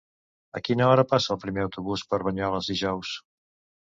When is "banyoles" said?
2.29-2.71